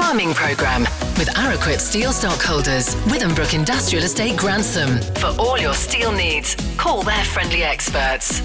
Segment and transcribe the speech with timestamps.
[0.00, 0.84] Farming Programme
[1.18, 4.98] with Araquip Steel Stockholders, Withambrook Industrial Estate Grantham.
[5.16, 8.40] For all your steel needs, call their friendly experts.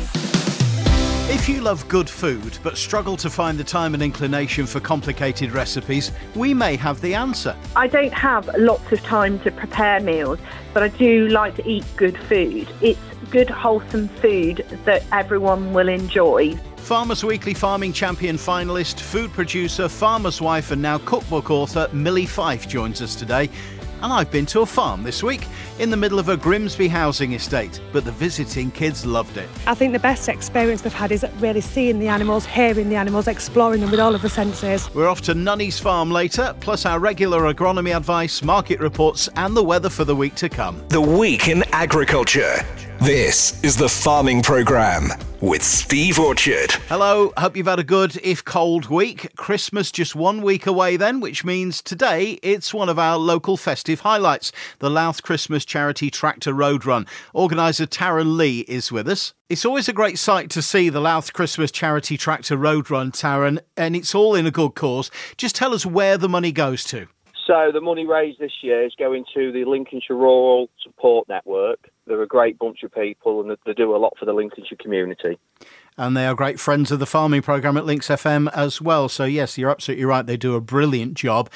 [1.29, 5.53] If you love good food but struggle to find the time and inclination for complicated
[5.53, 7.55] recipes, we may have the answer.
[7.73, 10.39] I don't have lots of time to prepare meals,
[10.73, 12.67] but I do like to eat good food.
[12.81, 12.99] It's
[13.31, 16.59] good, wholesome food that everyone will enjoy.
[16.85, 22.67] Farmers Weekly Farming Champion finalist, food producer, farmer's wife, and now cookbook author Millie Fife
[22.67, 23.49] joins us today.
[24.03, 25.47] And I've been to a farm this week
[25.79, 29.49] in the middle of a Grimsby housing estate, but the visiting kids loved it.
[29.65, 33.27] I think the best experience they've had is really seeing the animals, hearing the animals,
[33.27, 34.93] exploring them with all of the senses.
[34.93, 39.63] We're off to Nunny's farm later, plus our regular agronomy advice, market reports, and the
[39.63, 40.83] weather for the week to come.
[40.89, 42.63] The Week in Agriculture.
[43.05, 45.09] This is the Farming Programme
[45.39, 46.71] with Steve Orchard.
[46.89, 49.29] Hello, hope you've had a good, if cold, week.
[49.35, 53.99] Christmas just one week away then, which means today it's one of our local festive
[53.99, 57.05] highlights the Louth Christmas Charity Tractor Road Run.
[57.31, 59.35] Organiser Taryn Lee is with us.
[59.49, 63.59] It's always a great sight to see the Louth Christmas Charity Tractor Road Run, Taryn,
[63.77, 65.11] and it's all in a good cause.
[65.37, 67.05] Just tell us where the money goes to.
[67.45, 71.91] So the money raised this year is going to the Lincolnshire Rural Support Network.
[72.07, 75.39] They're a great bunch of people and they do a lot for the Lincolnshire community.
[75.97, 79.07] And they are great friends of the farming programme at Lincs FM as well.
[79.07, 80.25] So, yes, you're absolutely right.
[80.25, 81.49] They do a brilliant job.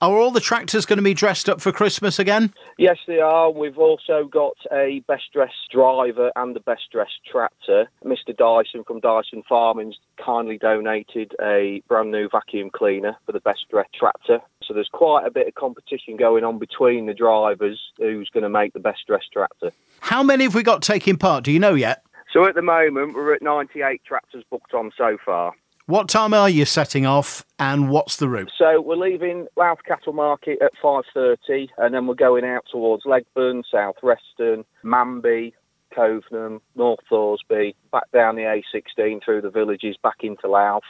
[0.00, 2.52] Are all the tractors going to be dressed up for Christmas again?
[2.76, 3.50] Yes, they are.
[3.50, 7.88] We've also got a best dressed driver and a best dressed tractor.
[8.34, 8.62] Mr.
[8.64, 13.94] Dyson from Dyson Farming's kindly donated a brand new vacuum cleaner for the best dressed
[13.94, 14.40] tractor.
[14.62, 18.48] So there's quite a bit of competition going on between the drivers who's going to
[18.48, 19.72] make the best dressed tractor.
[20.00, 21.44] How many have we got taking part?
[21.44, 22.02] Do you know yet?
[22.32, 25.52] So at the moment, we're at 98 tractors booked on so far.
[25.86, 28.50] What time are you setting off and what's the route?
[28.56, 33.62] So we're leaving Louth Cattle Market at 5.30 and then we're going out towards Legbourne,
[33.70, 35.52] South Reston, Manby,
[35.96, 40.82] Covenham, North Thoresby, back down the A16 through the villages, back into Louth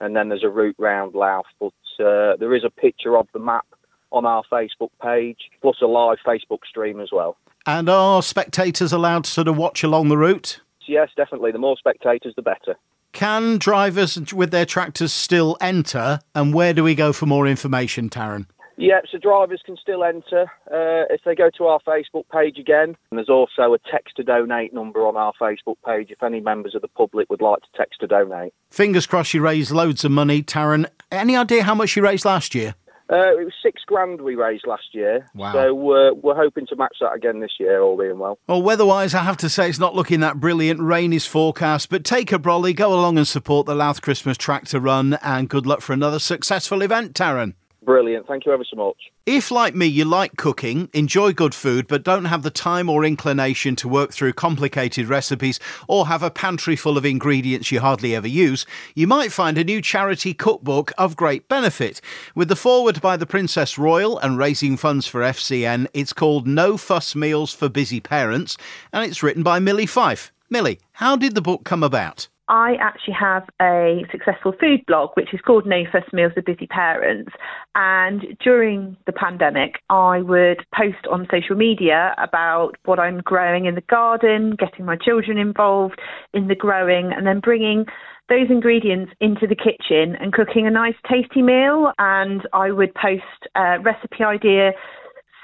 [0.00, 1.46] and then there's a route round Louth.
[1.58, 3.66] But uh, there is a picture of the map
[4.10, 7.36] on our Facebook page, plus a live Facebook stream as well.
[7.66, 10.60] And are spectators allowed to sort of watch along the route?
[10.86, 11.52] Yes, definitely.
[11.52, 12.76] The more spectators, the better.
[13.12, 16.20] Can drivers with their tractors still enter?
[16.34, 18.46] And where do we go for more information, Taryn?
[18.78, 22.96] Yeah, so drivers can still enter uh, if they go to our Facebook page again.
[23.10, 26.76] And there's also a text to donate number on our Facebook page if any members
[26.76, 28.54] of the public would like to text to donate.
[28.70, 30.86] Fingers crossed you raised loads of money, Taryn.
[31.10, 32.76] Any idea how much you raised last year?
[33.10, 35.26] Uh, it was six grand we raised last year.
[35.34, 35.52] Wow.
[35.54, 38.38] So we're, we're hoping to match that again this year, all being well.
[38.46, 40.80] Well, weather-wise, I have to say it's not looking that brilliant.
[40.80, 44.78] Rain is forecast, but take a brolly, go along and support the Louth Christmas Tractor
[44.78, 47.54] Run, and good luck for another successful event, Taryn.
[47.88, 48.26] Brilliant.
[48.26, 48.96] Thank you ever so much.
[49.24, 53.02] If, like me, you like cooking, enjoy good food, but don't have the time or
[53.02, 58.14] inclination to work through complicated recipes or have a pantry full of ingredients you hardly
[58.14, 62.02] ever use, you might find a new charity cookbook of great benefit.
[62.34, 66.76] With the foreword by the Princess Royal and raising funds for FCN, it's called No
[66.76, 68.58] Fuss Meals for Busy Parents,
[68.92, 70.30] and it's written by Millie Fife.
[70.50, 72.28] Millie, how did the book come about?
[72.48, 76.66] I actually have a successful food blog, which is called No Fuss Meals for Busy
[76.66, 77.30] Parents.
[77.74, 83.74] And during the pandemic, I would post on social media about what I'm growing in
[83.74, 86.00] the garden, getting my children involved
[86.32, 87.84] in the growing, and then bringing
[88.28, 91.92] those ingredients into the kitchen and cooking a nice tasty meal.
[91.98, 93.22] And I would post
[93.56, 94.72] a recipe idea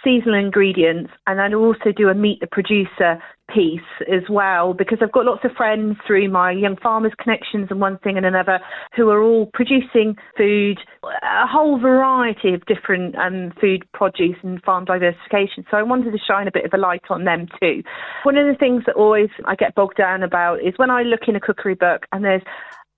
[0.04, 3.20] seasonal ingredients, and I'd also do a meet the producer
[3.52, 7.80] piece as well because I've got lots of friends through my young farmers connections and
[7.80, 8.58] one thing and another
[8.96, 14.86] who are all producing food, a whole variety of different um, food produce and farm
[14.86, 15.64] diversification.
[15.70, 17.82] So I wanted to shine a bit of a light on them too.
[18.22, 21.22] One of the things that always I get bogged down about is when I look
[21.28, 22.42] in a cookery book and there's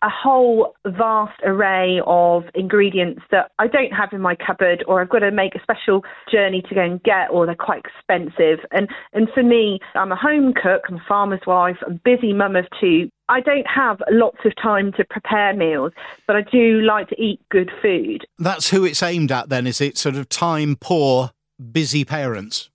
[0.02, 5.08] a whole vast array of ingredients that I don't have in my cupboard or I've
[5.08, 8.60] got to make a special journey to go and get or they're quite expensive.
[8.70, 12.32] And and for me, I'm a home cook, I'm a farmer's wife, I'm a busy
[12.32, 13.08] mum of two.
[13.28, 15.92] I don't have lots of time to prepare meals,
[16.26, 18.24] but I do like to eat good food.
[18.38, 19.98] That's who it's aimed at then, is it?
[19.98, 21.32] Sort of time poor,
[21.72, 22.70] busy parents.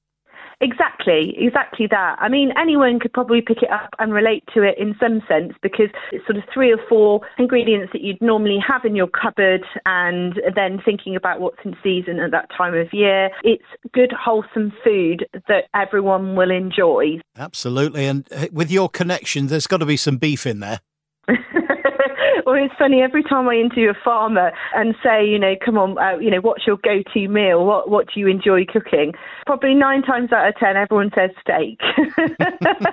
[0.62, 2.18] Exactly, exactly that.
[2.20, 5.54] I mean, anyone could probably pick it up and relate to it in some sense
[5.64, 9.64] because it's sort of three or four ingredients that you'd normally have in your cupboard
[9.88, 13.32] and then thinking about what's in season at that time of year.
[13.44, 17.20] It's good, wholesome food that everyone will enjoy.
[17.36, 18.06] Absolutely.
[18.06, 20.80] And uh, with your connection, there's got to be some beef in there.
[22.52, 25.98] Well, it's funny every time I interview a farmer and say, you know, come on,
[25.98, 27.66] uh, you know, what's your go-to meal?
[27.66, 29.14] What what do you enjoy cooking?
[29.46, 31.80] Probably nine times out of ten, everyone says steak.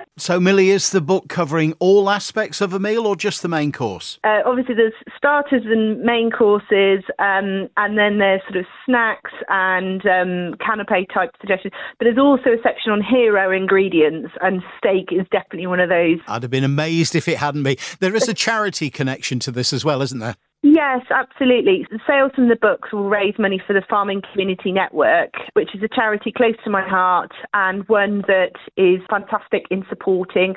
[0.17, 3.73] so, Millie, is the book covering all aspects of a meal or just the main
[3.73, 4.17] course?
[4.23, 10.05] Uh, obviously, there's starters and main courses, um, and then there's sort of snacks and
[10.05, 11.73] um, canapé type suggestions.
[11.97, 16.19] But there's also a section on hero ingredients, and steak is definitely one of those.
[16.29, 17.75] I'd have been amazed if it hadn't been.
[17.99, 20.35] There is a charity connection to this as well, isn't there?
[20.61, 21.87] Yes, absolutely.
[21.89, 25.81] The sales from the books will raise money for the Farming Community Network, which is
[25.83, 30.55] a charity close to my heart and one that is fantastic in supporting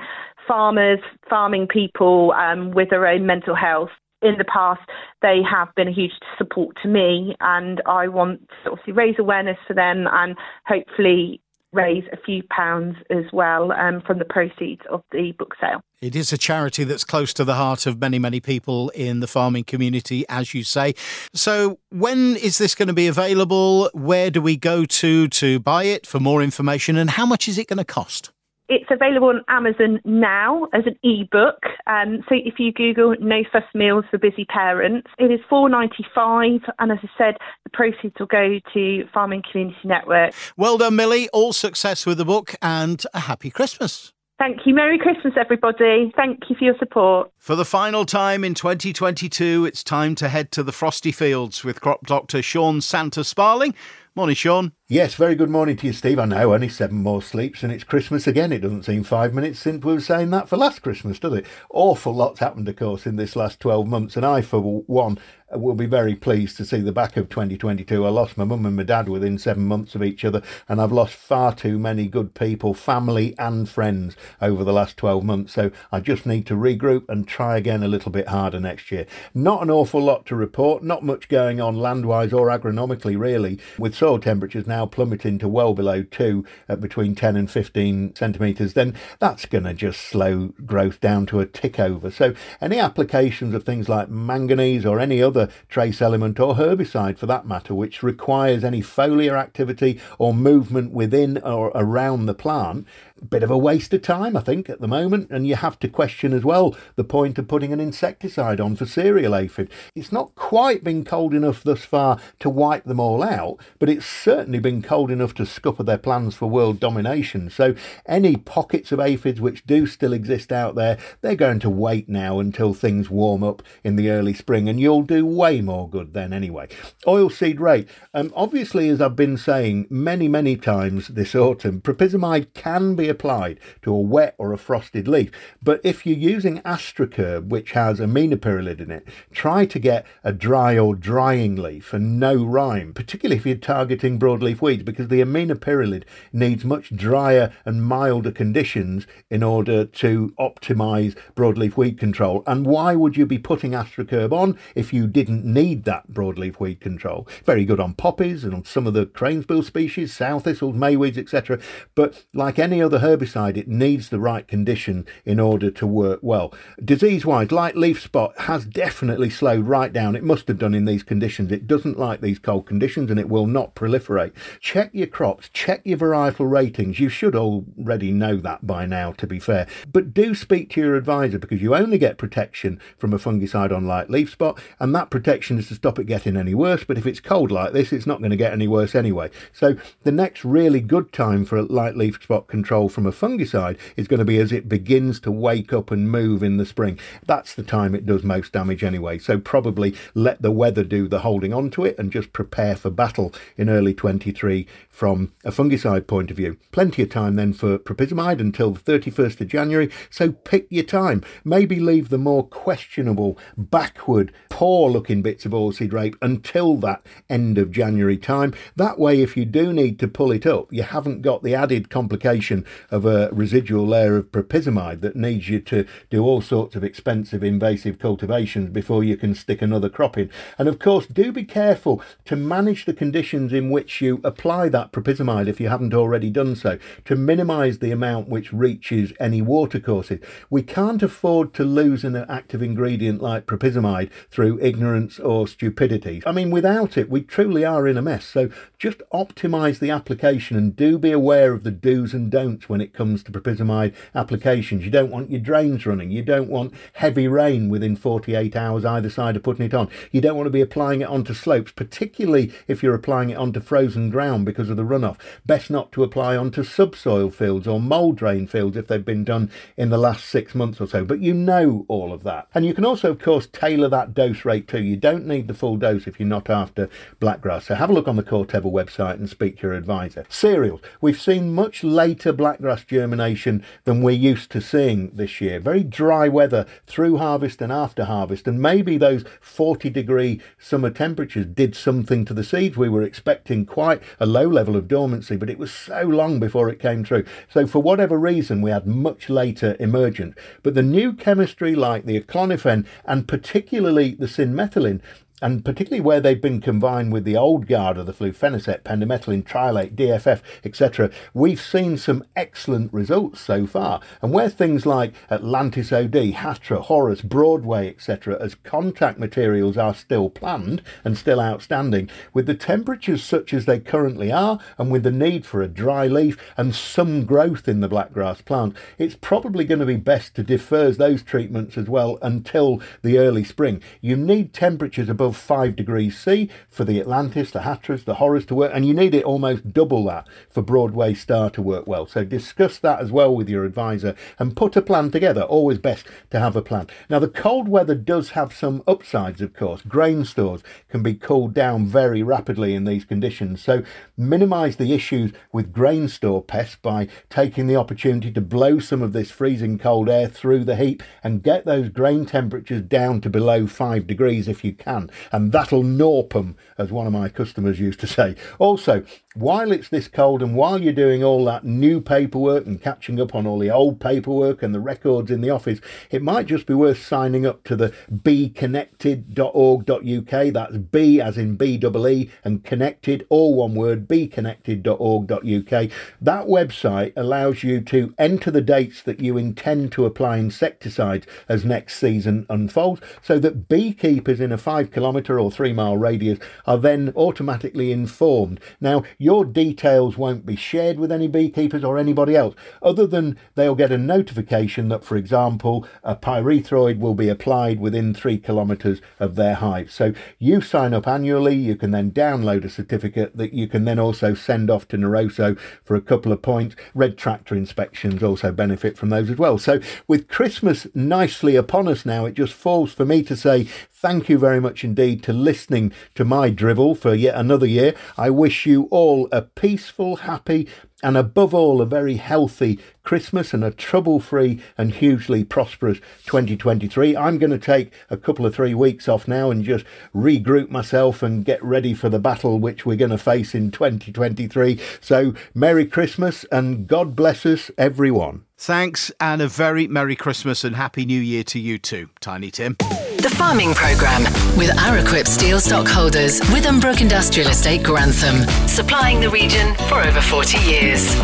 [0.49, 0.99] farmers,
[1.31, 3.91] farming people um, with their own mental health.
[4.23, 4.81] In the past,
[5.21, 9.59] they have been a huge support to me, and I want to obviously raise awareness
[9.67, 11.41] for them and hopefully
[11.73, 15.83] raise a few pounds as well um, from the proceeds of the book sale.
[16.01, 19.29] It is a charity that's close to the heart of many, many people in the
[19.29, 20.95] farming community, as you say.
[21.33, 23.89] So, when is this going to be available?
[23.95, 26.97] Where do we go to to buy it for more information?
[26.97, 28.32] And how much is it going to cost?
[28.73, 31.61] It's available on Amazon now as an ebook.
[31.87, 36.07] Um, so if you Google "No Fuss Meals for Busy Parents," it is four ninety
[36.15, 37.35] five, and as I said,
[37.65, 40.33] the proceeds will go to Farming Community Network.
[40.57, 41.29] Well done, Millie.
[41.35, 44.15] All success with the book, and a happy Christmas.
[44.39, 44.75] Thank you.
[44.75, 46.11] Merry Christmas, everybody.
[46.17, 47.31] Thank you for your support.
[47.37, 51.83] For the final time in 2022, it's time to head to the frosty fields with
[51.83, 53.75] crop doctor Sean Santa Sparling.
[54.15, 54.73] Morning, Sean.
[54.89, 56.19] Yes, very good morning to you, Steve.
[56.19, 58.53] I know only seven more sleeps and it's Christmas again.
[58.53, 61.47] It doesn't seem five minutes since we were saying that for last Christmas, does it?
[61.71, 64.17] Awful lots happened, of course, in this last 12 months.
[64.17, 65.19] And I, for one,
[65.51, 68.05] will be very pleased to see the back of 2022.
[68.05, 70.93] I lost my mum and my dad within seven months of each other, and I've
[70.93, 75.55] lost far too many good people, family and friends, over the last 12 months.
[75.55, 79.07] So I just need to regroup and try again a little bit harder next year.
[79.35, 83.95] Not an awful lot to report, not much going on landwise or agronomically, really, with
[84.03, 88.97] soil temperatures now plummeting to well below 2 at between 10 and 15 centimetres, then
[89.21, 92.11] that's going to just slow growth down to a tick over.
[92.11, 97.27] So any applications of things like manganese or any other trace element or herbicide for
[97.27, 102.89] that matter, which requires any foliar activity or movement within or around the plant,
[103.29, 105.31] bit of a waste of time, I think, at the moment.
[105.31, 108.87] And you have to question as well the point of putting an insecticide on for
[108.87, 109.71] cereal aphid.
[109.95, 114.07] It's not quite been cold enough thus far to wipe them all out, but it's
[114.07, 117.51] certainly been cold enough to scupper their plans for world domination.
[117.51, 117.75] So
[118.07, 122.39] any pockets of aphids which do still exist out there, they're going to wait now
[122.39, 126.33] until things warm up in the early spring, and you'll do way more good then
[126.33, 126.69] anyway.
[127.07, 127.89] Oilseed rape.
[128.15, 133.61] Um, obviously, as I've been saying many, many times this autumn, propyzamide can be applied
[133.83, 135.31] to a wet or a frosted leaf.
[135.63, 140.77] But if you're using Astrokerb, which has aminopyralid in it, try to get a dry
[140.77, 146.05] or drying leaf and no rime, particularly if you're targeting broadleaf weeds, because the aminopyralid
[146.33, 152.43] needs much drier and milder conditions in order to optimize broadleaf weed control.
[152.47, 156.81] And why would you be putting Astrokerb on if you didn't need that broadleaf weed
[156.81, 157.29] control?
[157.45, 161.61] Very good on poppies and on some of the cranesbill species, sow thistles, mayweeds, etc.
[161.95, 166.53] But like any other herbicide, it needs the right condition in order to work well.
[166.85, 170.17] Disease wise, light leaf spot has definitely slowed right down.
[170.17, 171.53] It must have done in these conditions.
[171.53, 174.33] It doesn't like these cold conditions and it will not proliferate.
[174.61, 177.01] Check your crops, check your varietal ratings.
[177.01, 179.67] You should already know that by now, to be fair.
[179.93, 183.87] But do speak to your advisor because you only get protection from a fungicide on
[183.87, 186.85] light leaf spot, and that protection is to stop it getting any worse.
[186.85, 189.31] But if it's cold like this, it's not going to get any worse anyway.
[189.53, 193.79] So the next really good time for a light leaf spot control from a fungicide
[193.97, 196.99] is going to be as it begins to wake up and move in the spring.
[197.27, 199.19] That's the time it does most damage anyway.
[199.19, 202.91] So probably let the weather do the holding on to it and just prepare for
[202.91, 206.57] battle in early 23 from a fungicide point of view.
[206.71, 209.91] Plenty of time then for propyzamide until the 31st of January.
[210.11, 211.23] So pick your time.
[211.45, 217.59] Maybe leave the more questionable, backward, poor looking bits of oilseed rape until that end
[217.59, 218.55] of January time.
[218.77, 221.91] That way, if you do need to pull it up, you haven't got the added
[221.91, 226.85] complication of a residual layer of propyzamide that needs you to do all sorts of
[226.85, 230.31] expensive invasive cultivations before you can stick another crop in.
[230.59, 234.93] And of course, do be careful to manage the conditions in which you apply that
[234.93, 240.21] propyzamide if you haven't already done so to minimise the amount which reaches any watercourses.
[240.51, 246.23] We can't afford to lose an active ingredient like propyzamide through ignorance or stupidity.
[246.27, 248.25] I mean, without it, we truly are in a mess.
[248.25, 252.81] So just optimise the application and do be aware of the do's and don'ts when
[252.81, 254.85] it comes to propyzamide applications.
[254.85, 256.11] You don't want your drains running.
[256.11, 259.89] You don't want heavy rain within 48 hours either side of putting it on.
[260.11, 263.61] You don't want to be applying it onto slopes, particularly if you're applying it onto
[263.61, 265.19] frozen ground because of the runoff.
[265.47, 269.51] Best not to apply onto subsoil fields or mole drain fields if they've been done
[269.77, 271.05] in the last six months or so.
[271.05, 272.49] But you know all of that.
[272.55, 274.83] And you can also, of course, tailor that dose rate too.
[274.83, 276.89] You don't need the full dose if you're not after
[277.21, 277.65] blackgrass.
[277.65, 280.25] So have a look on the Corteva website and speak to your advisor.
[280.29, 280.81] Cereals.
[281.01, 285.61] We've seen much later blackgrass germination than we're used to seeing this year.
[285.61, 288.47] Very dry weather through harvest and after harvest.
[288.47, 292.77] And maybe those 40 degree summer temperatures did something to the seeds.
[292.77, 296.69] We were expecting quite a low level of dormancy, but it was so long before
[296.69, 297.25] it came true.
[297.49, 300.37] So for whatever reason, we had much later emergence.
[300.63, 305.01] But the new chemistry like the aclonifen and particularly the cinmethylin
[305.43, 309.95] and particularly where they've been combined with the old guard of the flufenacet, pendimethalin, tri-allate,
[309.95, 314.01] DFF, etc., we've seen some excellent results so far.
[314.23, 320.31] And where things like Atlantis OD, Hatra, Horus, Broadway, etc., as contact materials are still
[320.31, 325.11] planned and still outstanding, with the temperatures such as they currently are, and with the
[325.11, 329.81] need for a dry leaf and some growth in the blackgrass plant, it's probably going
[329.81, 333.83] to be best to defer those treatments as well until the early spring.
[334.01, 338.45] You need temperatures above above 5 degrees C for the Atlantis, the Hatra, the Horus
[338.47, 342.07] to work, and you need it almost double that for Broadway Star to work well.
[342.07, 345.43] So discuss that as well with your advisor and put a plan together.
[345.43, 346.89] Always best to have a plan.
[347.09, 349.81] Now, the cold weather does have some upsides, of course.
[349.83, 353.63] Grain stores can be cooled down very rapidly in these conditions.
[353.63, 353.83] So
[354.17, 359.13] minimise the issues with grain store pests by taking the opportunity to blow some of
[359.13, 363.67] this freezing cold air through the heat and get those grain temperatures down to below
[363.67, 368.01] 5 degrees if you can and that'll norp 'em, as one of my customers used
[368.01, 368.35] to say.
[368.59, 369.03] Also,
[369.35, 373.35] while it's this cold and while you're doing all that new paperwork and catching up
[373.35, 376.75] on all the old paperwork and the records in the office, it might just be
[376.75, 380.53] worth signing up to the beeconnected.org.uk.
[380.53, 385.91] That's B as in B double E and connected, all one word, beeconnected.org.uk.
[386.21, 391.65] That website allows you to enter the dates that you intend to apply insecticides as
[391.65, 396.79] next season unfolds so that beekeepers in a five kilometre or three mile radius are
[396.79, 398.61] then automatically informed.
[398.81, 403.75] Now, your details won't be shared with any beekeepers or anybody else, other than they'll
[403.75, 409.35] get a notification that, for example, a pyrethroid will be applied within three kilometres of
[409.35, 409.91] their hive.
[409.91, 413.99] So you sign up annually, you can then download a certificate that you can then
[413.99, 416.77] also send off to NRoSO for a couple of points.
[416.95, 419.59] Red Tractor inspections also benefit from those as well.
[419.59, 423.67] So with Christmas nicely upon us now, it just falls for me to say
[424.03, 427.95] thank you very much indeed to listening to my drivel for yet another year.
[428.19, 430.67] I wish you all a peaceful, happy,
[431.05, 437.17] and above all, a very healthy Christmas and a trouble free and hugely prosperous 2023.
[437.17, 441.23] I'm going to take a couple of three weeks off now and just regroup myself
[441.23, 444.81] and get ready for the battle which we're going to face in 2023.
[445.01, 448.47] So, Merry Christmas and God bless us, everyone.
[448.59, 452.77] Thanks, and a very Merry Christmas and Happy New Year to you too, Tiny Tim.
[453.23, 454.25] The Farming Programme
[454.57, 460.59] with our Araquip Steel Stockholders, Withambrook Industrial Estate Grantham, supplying the region for over 40
[460.59, 461.15] years.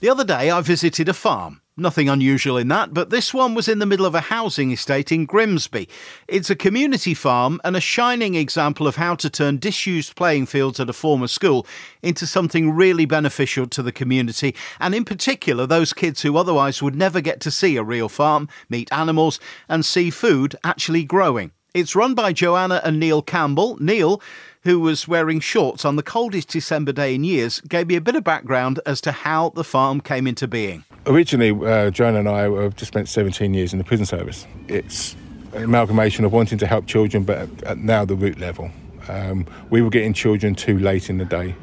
[0.00, 1.61] The other day I visited a farm.
[1.74, 5.10] Nothing unusual in that, but this one was in the middle of a housing estate
[5.10, 5.88] in Grimsby.
[6.28, 10.80] It's a community farm and a shining example of how to turn disused playing fields
[10.80, 11.66] at a former school
[12.02, 16.94] into something really beneficial to the community, and in particular those kids who otherwise would
[16.94, 21.52] never get to see a real farm, meet animals, and see food actually growing.
[21.72, 23.78] It's run by Joanna and Neil Campbell.
[23.80, 24.20] Neil,
[24.62, 28.16] who was wearing shorts on the coldest December day in years, gave me a bit
[28.16, 32.42] of background as to how the farm came into being originally, uh, Joanna and I
[32.42, 34.46] have just spent 17 years in the prison service.
[34.68, 35.16] It's
[35.52, 38.70] an amalgamation of wanting to help children, but at, at now the root level.
[39.08, 41.54] Um, we were getting children too late in the day.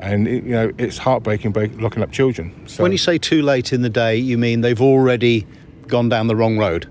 [0.00, 2.54] And you know it's heartbreaking locking up children.
[2.68, 5.44] So when you say too late in the day, you mean they've already
[5.88, 6.88] gone down the wrong road?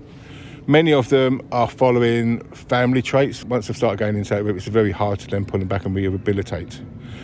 [0.68, 3.42] Many of them are following family traits.
[3.42, 5.96] Once they've started going into that it's very hard to then pull them back and
[5.96, 6.82] rehabilitate.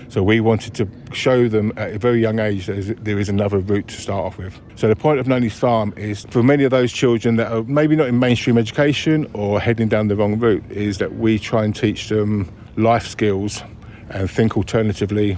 [0.08, 3.58] So we wanted to show them at a very young age that there is another
[3.58, 4.58] route to start off with.
[4.76, 7.96] So the point of Nunny's Farm is for many of those children that are maybe
[7.96, 11.76] not in mainstream education or heading down the wrong route, is that we try and
[11.76, 13.62] teach them life skills
[14.08, 15.36] and think alternatively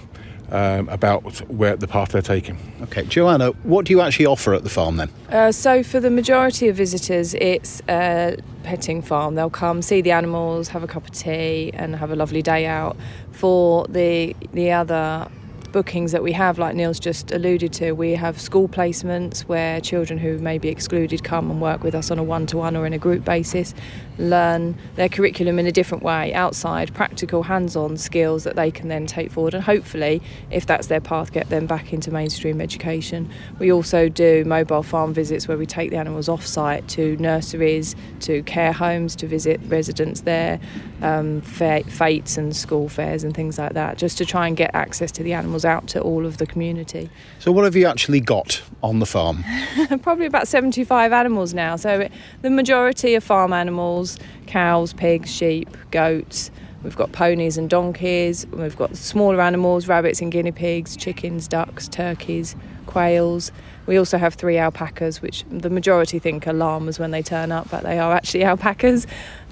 [0.50, 2.58] um, about where the path they're taking.
[2.82, 5.10] Okay, Joanna, what do you actually offer at the farm then?
[5.30, 9.34] Uh, so, for the majority of visitors, it's a petting farm.
[9.34, 12.66] They'll come see the animals, have a cup of tea, and have a lovely day
[12.66, 12.96] out.
[13.32, 15.28] For the the other
[15.72, 20.18] bookings that we have, like Neil's just alluded to, we have school placements where children
[20.18, 22.86] who may be excluded come and work with us on a one to one or
[22.86, 23.74] in a group basis,
[24.18, 28.88] learn their curriculum in a different way outside, practical hands on skills that they can
[28.88, 33.30] then take forward and hopefully, if that's their path, get them back into mainstream education.
[33.58, 37.94] We also do mobile farm visits where we take the animals off site to nurseries,
[38.20, 40.60] to care homes to visit residents there,
[41.02, 45.10] um, fetes and school fairs and things like that, just to try and get access
[45.12, 47.10] to the animals out to all of the community.
[47.38, 49.44] So, what have you actually got on the farm?
[50.02, 51.76] Probably about 75 animals now.
[51.76, 52.08] So,
[52.42, 56.50] the majority are farm animals cows, pigs, sheep, goats.
[56.82, 58.46] We've got ponies and donkeys.
[58.46, 62.54] We've got smaller animals, rabbits and guinea pigs, chickens, ducks, turkeys,
[62.86, 63.50] quails.
[63.86, 67.70] We also have three alpacas, which the majority think are llamas when they turn up,
[67.70, 69.06] but they are actually alpacas.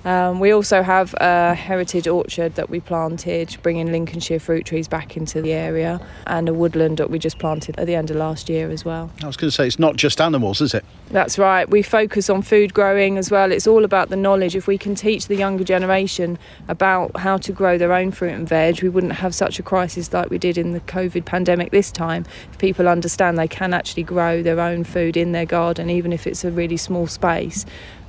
[0.05, 5.17] Um, we also have a heritage orchard that we planted, bringing Lincolnshire fruit trees back
[5.17, 8.49] into the area, and a woodland that we just planted at the end of last
[8.49, 9.11] year as well.
[9.23, 10.85] I was going to say, it's not just animals, is it?
[11.11, 11.69] That's right.
[11.69, 13.51] We focus on food growing as well.
[13.51, 14.55] It's all about the knowledge.
[14.55, 18.49] If we can teach the younger generation about how to grow their own fruit and
[18.49, 21.91] veg, we wouldn't have such a crisis like we did in the COVID pandemic this
[21.91, 22.27] time.
[22.51, 26.27] If people understand they can actually grow their own food in their garden, even if
[26.27, 27.65] it's a really small space,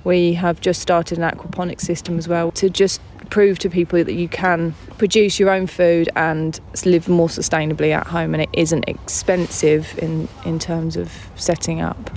[0.06, 4.14] we have just started an aquaponics system as well to just prove to people that
[4.14, 8.88] you can produce your own food and live more sustainably at home and it isn't
[8.88, 12.12] expensive in, in terms of setting up.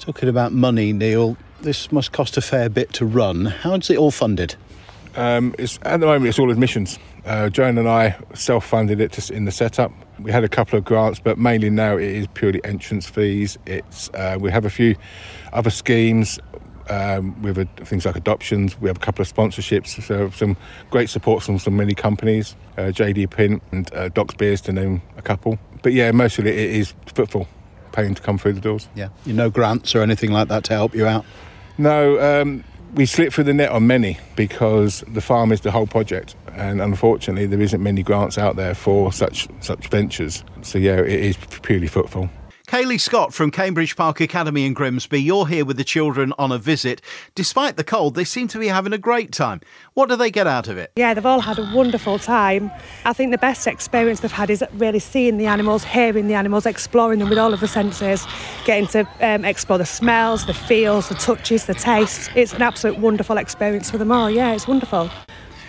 [0.00, 3.46] Talking about money, Neil, this must cost a fair bit to run.
[3.46, 4.56] How is it all funded?
[5.16, 6.98] Um, it's, at the moment, it's all admissions.
[7.24, 9.92] Uh, Joan and I self-funded it to, in the setup.
[10.18, 13.56] We had a couple of grants, but mainly now it is purely entrance fees.
[13.64, 14.96] It's uh, we have a few
[15.52, 16.38] other schemes
[16.90, 18.80] um, with a, things like adoptions.
[18.80, 20.56] We have a couple of sponsorships, so some
[20.90, 25.02] great support from some many companies, uh, JD Pint and uh, Doc's Beers to name
[25.16, 25.58] a couple.
[25.82, 27.48] But yeah, mostly it is footfall,
[27.92, 28.88] paying to come through the doors.
[28.94, 31.24] Yeah, you know grants or anything like that to help you out?
[31.76, 32.64] No, um,
[32.94, 36.80] we slip through the net on many because the farm is the whole project, and
[36.80, 40.44] unfortunately there isn't many grants out there for such such ventures.
[40.62, 42.30] So yeah, it is purely footfall.
[42.74, 46.58] Kaylee Scott from Cambridge Park Academy in Grimsby, you're here with the children on a
[46.58, 47.00] visit.
[47.36, 49.60] Despite the cold, they seem to be having a great time.
[49.92, 50.90] What do they get out of it?
[50.96, 52.72] Yeah, they've all had a wonderful time.
[53.04, 56.66] I think the best experience they've had is really seeing the animals, hearing the animals,
[56.66, 58.26] exploring them with all of the senses,
[58.64, 62.28] getting to um, explore the smells, the feels, the touches, the tastes.
[62.34, 64.28] It's an absolute wonderful experience for them all.
[64.28, 65.10] Yeah, it's wonderful.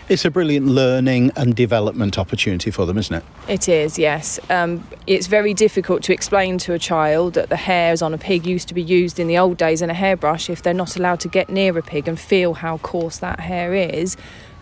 [0.07, 3.23] It's a brilliant learning and development opportunity for them, isn't it?
[3.47, 4.39] It is, yes.
[4.51, 8.45] Um, it's very difficult to explain to a child that the hairs on a pig
[8.45, 11.21] used to be used in the old days in a hairbrush if they're not allowed
[11.21, 14.15] to get near a pig and feel how coarse that hair is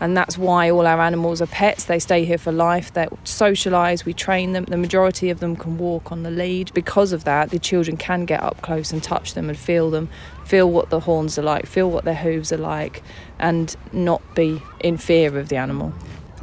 [0.04, 1.86] and that's why all our animals are pets.
[1.86, 2.92] They stay here for life.
[2.92, 4.04] They socialise.
[4.04, 4.66] We train them.
[4.66, 6.74] The majority of them can walk on the lead.
[6.74, 10.10] Because of that, the children can get up close and touch them and feel them,
[10.46, 13.02] feel what the horns are like, feel what their hooves are like,
[13.40, 15.94] and not be in fear of the animal.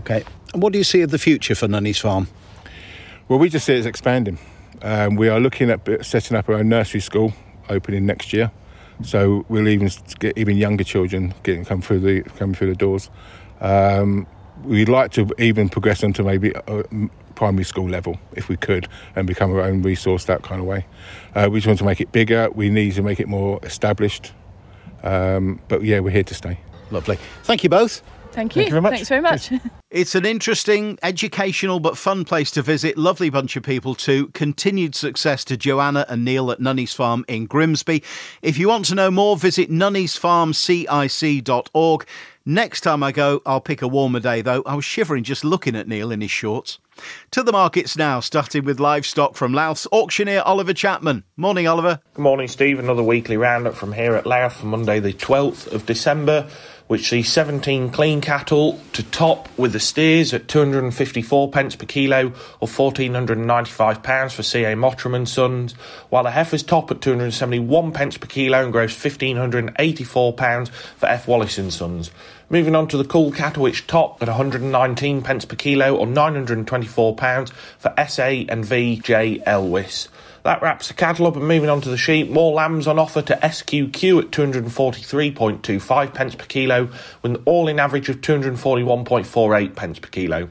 [0.00, 0.24] Okay.
[0.52, 2.28] And what do you see of the future for Nunny's Farm?
[3.28, 4.38] Well, we just see it as expanding.
[4.82, 7.32] Um, we are looking at setting up our own nursery school
[7.68, 8.50] opening next year.
[9.02, 13.10] So we'll even get even younger children getting come through the come through the doors.
[13.60, 14.26] Um,
[14.64, 16.84] we'd like to even progress onto maybe a
[17.40, 20.84] primary school level if we could and become our own resource that kind of way.
[21.34, 22.50] Uh, we just want to make it bigger.
[22.50, 24.34] We need to make it more established.
[25.02, 26.60] Um, but yeah, we're here to stay.
[26.90, 27.16] Lovely.
[27.44, 28.02] Thank you both.
[28.32, 28.62] Thank you.
[28.62, 28.92] Thank you very much.
[28.92, 29.50] Thanks very much.
[29.90, 32.96] It's an interesting, educational, but fun place to visit.
[32.96, 34.28] Lovely bunch of people, too.
[34.28, 38.04] Continued success to Joanna and Neil at Nunny's Farm in Grimsby.
[38.40, 42.06] If you want to know more, visit nunniesfarmcic.org.
[42.46, 44.62] Next time I go, I'll pick a warmer day, though.
[44.64, 46.78] I was shivering just looking at Neil in his shorts.
[47.32, 51.24] To the markets now, starting with livestock from Louth's auctioneer Oliver Chapman.
[51.36, 51.98] Morning, Oliver.
[52.14, 52.78] Good morning, Steve.
[52.78, 56.48] Another weekly roundup from here at Louth for Monday, the 12th of December
[56.90, 62.32] which sees 17 clean cattle to top with the steers at 254 pence per kilo
[62.58, 65.74] or 1495 pounds for CA Mottram and Sons,
[66.08, 71.28] while the heifers top at 271 pence per kilo and gross 1584 pounds for F
[71.28, 72.10] Wallace and Sons.
[72.48, 77.14] Moving on to the cool cattle, which top at 119 pence per kilo or 924
[77.14, 80.08] pounds for SA and VJ Elwis.
[80.42, 82.30] That wraps the cattle up and moving on to the sheep.
[82.30, 86.88] More lambs on offer to SQQ at 243.25 pence per kilo
[87.22, 90.48] with an all-in average of 241.48 pence per kilo.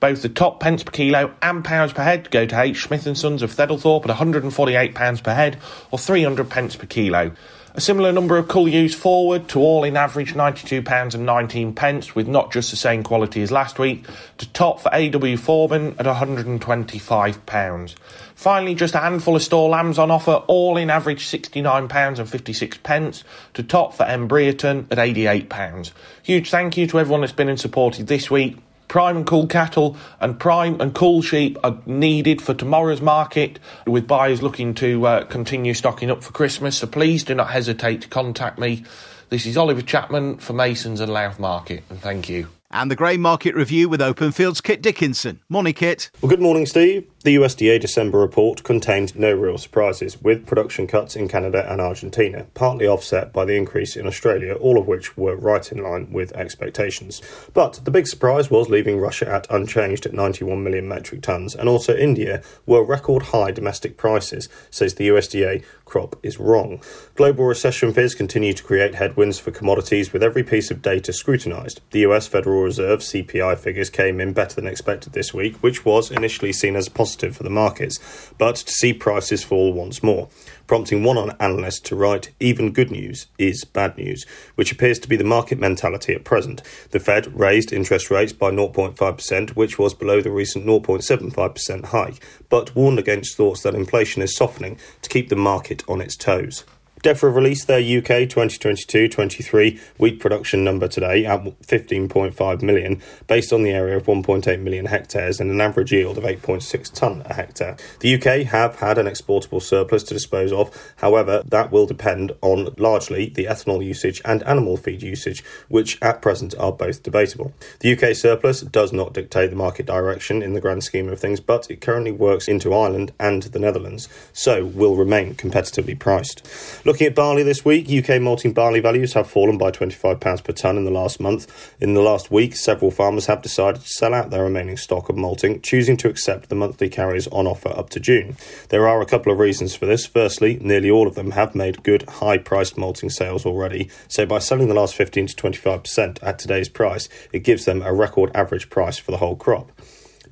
[0.00, 2.84] Both the top pence per kilo and pounds per head go to H.
[2.84, 5.58] Smith and Sons of Theddlethorpe at £148 per head
[5.90, 7.32] or 300 pence per kilo.
[7.72, 12.52] A similar number of cull ewes forward to all in average £92.19, pence, with not
[12.52, 14.06] just the same quality as last week,
[14.38, 17.94] to top for AW Foreman at £125.
[18.34, 23.22] Finally, just a handful of store lambs on offer, all in average £69.56, pence,
[23.54, 24.26] to top for M.
[24.26, 25.92] Brereton at £88.
[26.24, 28.58] Huge thank you to everyone that's been and supported this week.
[28.90, 34.08] Prime and cool cattle and prime and cool sheep are needed for tomorrow's market, with
[34.08, 36.78] buyers looking to uh, continue stocking up for Christmas.
[36.78, 38.82] So please do not hesitate to contact me.
[39.28, 42.48] This is Oliver Chapman for Masons and Louth Market, and thank you.
[42.72, 45.38] And the Grain Market Review with Openfield's, Kit Dickinson.
[45.48, 46.10] Morning, Kit.
[46.20, 47.08] Well, good morning, Steve.
[47.22, 52.46] The USDA December report contained no real surprises, with production cuts in Canada and Argentina,
[52.54, 56.32] partly offset by the increase in Australia, all of which were right in line with
[56.32, 57.20] expectations.
[57.52, 61.68] But the big surprise was leaving Russia at unchanged at 91 million metric tonnes, and
[61.68, 66.80] also India were record high domestic prices, says the USDA crop is wrong.
[67.16, 71.82] Global recession fears continue to create headwinds for commodities, with every piece of data scrutinised.
[71.90, 76.10] The US Federal Reserve CPI figures came in better than expected this week, which was
[76.10, 77.98] initially seen as positive positive for the markets,
[78.38, 80.28] but to see prices fall once more,
[80.68, 85.16] prompting one analyst to write, Even good news is bad news, which appears to be
[85.16, 86.62] the market mentality at present.
[86.92, 92.76] The Fed raised interest rates by 0.5%, which was below the recent 0.75% hike, but
[92.76, 96.64] warned against thoughts that inflation is softening to keep the market on its toes.
[97.02, 103.70] DEFRA released their UK 2022-23 wheat production number today at 15.5 million, based on the
[103.70, 107.78] area of 1.8 million hectares and an average yield of 8.6 tonne a hectare.
[108.00, 112.74] The UK have had an exportable surplus to dispose of, however, that will depend on
[112.76, 117.54] largely the ethanol usage and animal feed usage, which at present are both debatable.
[117.78, 121.40] The UK surplus does not dictate the market direction in the grand scheme of things,
[121.40, 126.46] but it currently works into Ireland and the Netherlands, so will remain competitively priced.
[126.90, 130.76] Looking at barley this week, UK malting barley values have fallen by £25 per tonne
[130.76, 131.72] in the last month.
[131.80, 135.16] In the last week, several farmers have decided to sell out their remaining stock of
[135.16, 138.36] malting, choosing to accept the monthly carries on offer up to June.
[138.70, 140.04] There are a couple of reasons for this.
[140.04, 144.40] Firstly, nearly all of them have made good, high priced malting sales already, so by
[144.40, 148.68] selling the last 15 to 25% at today's price, it gives them a record average
[148.68, 149.70] price for the whole crop.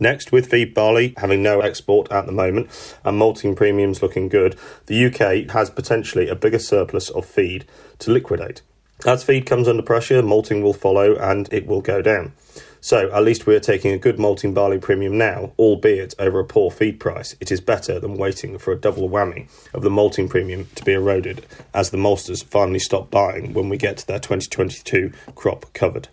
[0.01, 2.71] Next, with feed barley having no export at the moment
[3.05, 4.57] and malting premiums looking good,
[4.87, 7.65] the UK has potentially a bigger surplus of feed
[7.99, 8.63] to liquidate.
[9.07, 12.33] As feed comes under pressure, malting will follow and it will go down.
[12.81, 16.45] So, at least we are taking a good malting barley premium now, albeit over a
[16.45, 17.35] poor feed price.
[17.41, 20.93] It is better than waiting for a double whammy of the malting premium to be
[20.93, 26.09] eroded as the maltsters finally stop buying when we get their 2022 crop covered.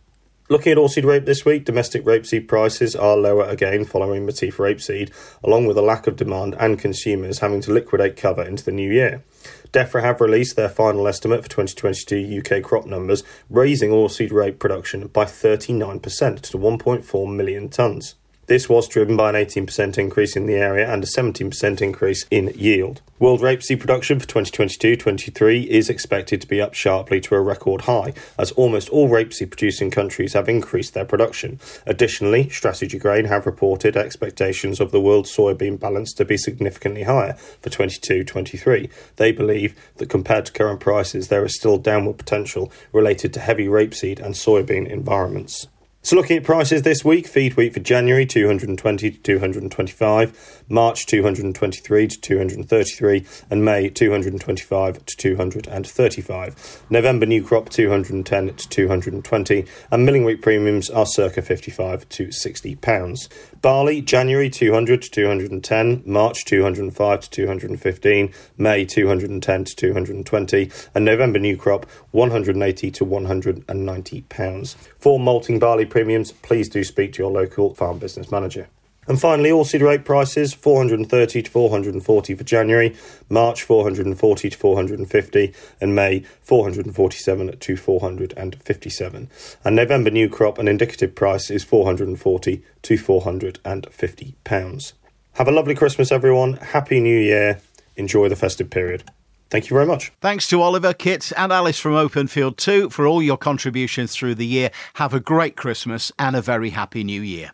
[0.47, 5.10] Looking at oilseed rape this week, domestic rapeseed prices are lower again following Matif rapeseed,
[5.43, 8.91] along with a lack of demand and consumers having to liquidate cover into the new
[8.91, 9.23] year.
[9.71, 15.08] DEFRA have released their final estimate for 2022 UK crop numbers, raising oilseed rape production
[15.08, 16.03] by 39%
[16.41, 18.13] to 1.4 million tonnes.
[18.47, 22.53] This was driven by an 18% increase in the area and a 17% increase in
[22.55, 23.01] yield.
[23.17, 28.13] World rapeseed production for 2022-23 is expected to be up sharply to a record high,
[28.38, 31.60] as almost all rapeseed producing countries have increased their production.
[31.88, 37.34] Additionally, Strategy Grain have reported expectations of the world soybean balance to be significantly higher
[37.34, 38.91] for 22-23.
[39.15, 43.65] They believe that compared to current prices, there is still downward potential related to heavy
[43.65, 45.67] rapeseed and soybean environments.
[46.05, 52.07] So looking at prices this week, feed wheat for January 220 to 225, March 223
[52.07, 56.83] to 233, and May 225 to 235.
[56.91, 62.75] November new crop 210 to 220, and milling wheat premiums are circa 55 to 60
[62.75, 63.27] pounds.
[63.63, 71.39] Barley January 200 to 210, March 205 to 215, May 210 to 220, and November
[71.39, 74.75] new crop 180 to 190 pounds.
[74.99, 78.67] For malting barley premiums, please do speak to your local farm business manager.
[79.08, 82.97] And finally, all seed rate prices 430 to 440 for January,
[83.29, 89.29] March 440 to 450, and May 447 to 457.
[89.63, 94.93] And November new crop and indicative price is 440 to 450 pounds.
[95.36, 96.58] Have a lovely Christmas, everyone.
[96.58, 97.62] Happy New Year.
[97.95, 99.10] Enjoy the festive period.
[99.49, 100.12] Thank you very much.
[100.21, 104.45] Thanks to Oliver, Kit, and Alice from Openfield 2 for all your contributions through the
[104.45, 104.71] year.
[104.95, 107.51] Have a great Christmas and a very happy New Year.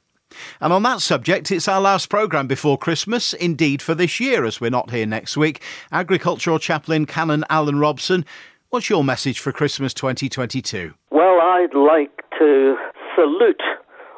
[0.61, 4.61] And on that subject, it's our last programme before Christmas, indeed for this year, as
[4.61, 5.61] we're not here next week.
[5.91, 8.25] Agricultural Chaplain Canon Alan Robson,
[8.69, 10.93] what's your message for Christmas 2022?
[11.11, 12.77] Well, I'd like to
[13.15, 13.61] salute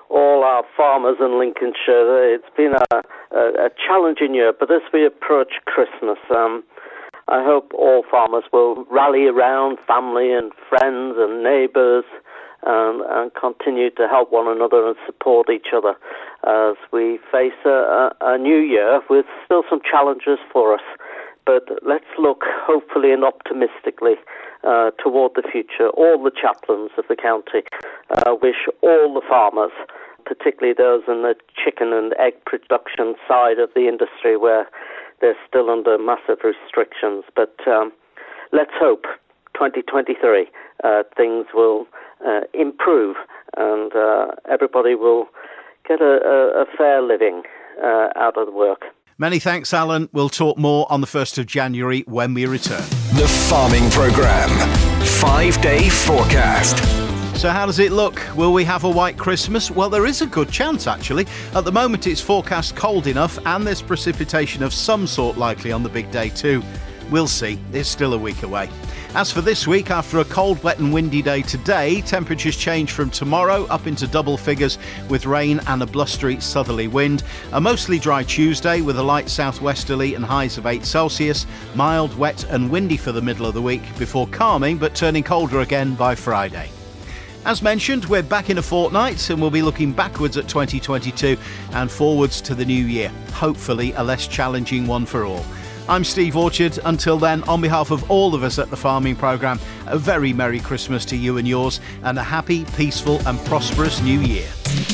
[0.10, 2.36] all our farmers in Lincolnshire.
[2.36, 3.02] It's been a,
[3.36, 6.64] a, a challenging year, but as we approach Christmas, um,
[7.28, 12.04] I hope all farmers will rally around family and friends and neighbours
[12.66, 15.96] and, and, continue to help one another and support each other
[16.48, 20.84] as we face a, a, new year with still some challenges for us.
[21.46, 24.16] But let's look hopefully and optimistically
[24.64, 25.90] uh, toward the future.
[25.90, 27.64] All the chaplains of the county
[28.10, 29.72] uh, wish all the farmers,
[30.26, 34.68] particularly those in the chicken and egg production side of the industry where
[35.22, 37.24] they're still under massive restrictions.
[37.36, 37.92] But um,
[38.52, 39.04] let's hope
[39.56, 40.48] 2023
[40.84, 41.88] uh, things will
[42.26, 43.16] uh, improve
[43.58, 45.28] and uh, everybody will
[45.88, 47.44] get a, a, a fair living
[47.84, 48.84] uh, out of the work.
[49.18, 50.10] Many thanks, Alan.
[50.12, 52.84] We'll talk more on the 1st of January when we return.
[53.14, 54.50] The Farming Programme.
[55.06, 57.03] Five day forecast.
[57.36, 58.22] So, how does it look?
[58.36, 59.70] Will we have a white Christmas?
[59.70, 61.28] Well, there is a good chance, actually.
[61.54, 65.84] At the moment, it's forecast cold enough, and there's precipitation of some sort likely on
[65.84, 66.64] the big day, too.
[67.12, 67.60] We'll see.
[67.74, 68.70] It's still a week away.
[69.14, 73.10] As for this week, after a cold, wet, and windy day today, temperatures change from
[73.10, 77.24] tomorrow up into double figures with rain and a blustery southerly wind.
[77.52, 81.46] A mostly dry Tuesday with a light southwesterly and highs of 8 Celsius.
[81.76, 85.60] Mild, wet, and windy for the middle of the week before calming but turning colder
[85.60, 86.72] again by Friday.
[87.46, 91.38] As mentioned, we're back in a fortnight and we'll be looking backwards at 2022
[91.74, 93.12] and forwards to the new year.
[93.34, 95.44] Hopefully, a less challenging one for all.
[95.90, 96.80] I'm Steve Orchard.
[96.86, 100.62] Until then, on behalf of all of us at the Farming Programme, a very Merry
[100.62, 104.48] Christmas to you and yours, and a happy, peaceful, and prosperous New Year.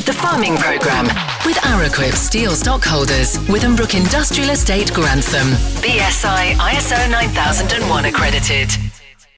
[0.05, 1.05] The Farming Programme
[1.45, 5.49] with Araquip Steel Stockholders, Withambrook Industrial Estate, Grantham.
[5.83, 8.88] BSI ISO 9001 accredited.